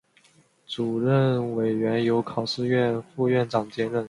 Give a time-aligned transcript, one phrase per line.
[0.65, 3.99] 主任委员由考试院副院长兼任。